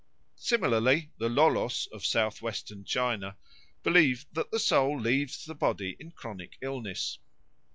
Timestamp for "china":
2.83-3.37